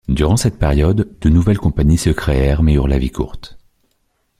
[0.07, 3.59] Durant cette période, de nouvelles compagnies se créèrent mais eurent la vie courte.